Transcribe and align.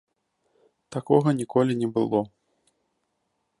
Такога 0.95 1.29
ніколі 1.43 1.77
не 1.83 1.89
было. 1.97 2.19